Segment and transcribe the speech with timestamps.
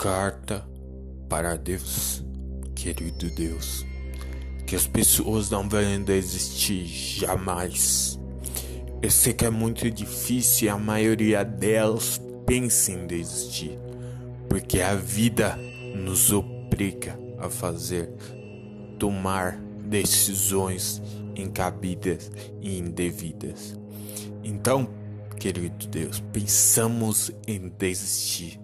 [0.00, 0.66] Carta
[1.28, 2.24] para Deus,
[2.74, 3.84] querido Deus,
[4.66, 8.18] que as pessoas não venham desistir jamais.
[9.02, 13.78] Eu sei que é muito difícil e a maioria delas pensa em desistir,
[14.48, 15.58] porque a vida
[15.94, 18.08] nos obriga a fazer,
[18.98, 21.02] tomar decisões
[21.36, 22.32] incabidas
[22.62, 23.78] e indevidas.
[24.42, 24.88] Então,
[25.38, 28.58] querido Deus, pensamos em desistir,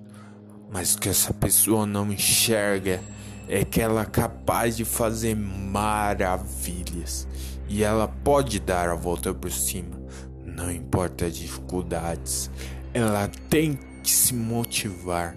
[0.71, 3.01] mas o que essa pessoa não enxerga
[3.48, 7.27] é que ela é capaz de fazer maravilhas
[7.69, 10.01] e ela pode dar a volta por cima,
[10.45, 12.51] não importa as dificuldades,
[12.95, 15.37] ela tem que se motivar.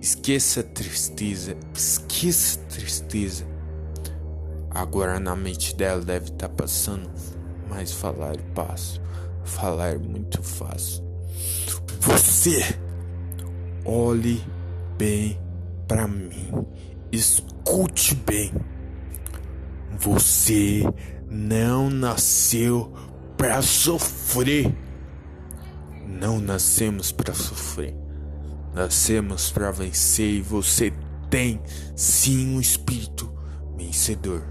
[0.00, 3.46] Esqueça a tristeza, esqueça a tristeza.
[4.70, 7.10] Agora na mente dela deve estar tá passando,
[7.68, 9.00] mas falar passo,
[9.44, 11.04] falar muito fácil.
[12.00, 12.76] Você
[13.84, 14.42] olhe
[14.96, 15.38] bem
[15.86, 16.66] para mim,
[17.12, 18.52] escute bem.
[19.98, 20.82] Você
[21.28, 22.92] não nasceu
[23.36, 24.74] para sofrer.
[26.06, 27.94] Não nascemos para sofrer.
[28.74, 30.92] Nascemos para vencer e você
[31.30, 31.60] tem
[31.94, 33.32] sim um espírito
[33.76, 34.42] vencedor.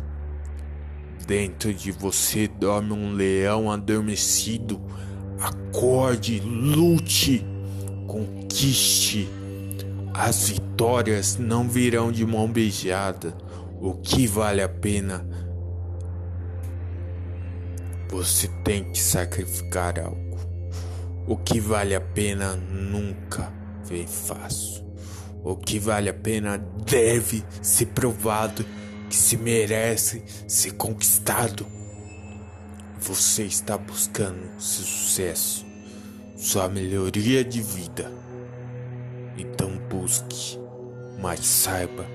[1.28, 4.82] Dentro de você dorme um leão adormecido.
[5.40, 7.46] Acorde, lute,
[8.08, 9.28] conquiste.
[10.18, 13.36] As vitórias não virão de mão beijada.
[13.82, 15.28] O que vale a pena?
[18.10, 20.40] Você tem que sacrificar algo.
[21.28, 23.52] O que vale a pena nunca
[23.84, 24.86] vem fácil.
[25.44, 28.66] O que vale a pena deve ser provado
[29.10, 31.68] que se merece ser conquistado.
[33.02, 35.66] Você está buscando seu sucesso,
[36.38, 38.25] sua melhoria de vida.
[39.96, 40.60] Busque,
[41.22, 42.06] mas saiba,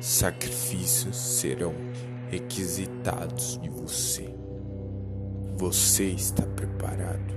[0.00, 1.72] sacrifícios serão
[2.28, 4.34] requisitados de você.
[5.56, 7.32] Você está preparado?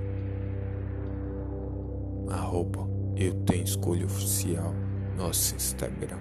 [2.28, 2.80] Arroba
[3.16, 4.74] Eu Tenho Escolha Oficial,
[5.16, 6.18] nosso Instagram.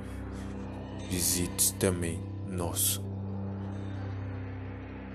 [1.10, 3.04] Visite também nosso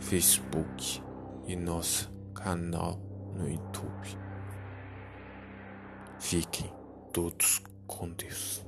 [0.01, 1.01] Facebook
[1.47, 2.99] e nosso canal
[3.33, 4.19] no YouTube.
[6.19, 6.69] Fiquem
[7.13, 8.66] todos com Deus.